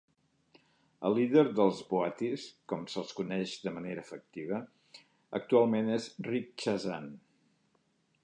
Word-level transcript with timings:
El 1.07 1.15
líder 1.17 1.41
dels 1.57 1.81
Boaties, 1.89 2.45
com 2.71 2.87
se'ls 2.93 3.11
coneix 3.19 3.53
de 3.67 3.73
manera 3.77 4.05
afectiva, 4.07 4.61
actualment 5.41 5.91
és 5.99 6.11
Rick 6.31 6.65
Chazan. 6.65 7.07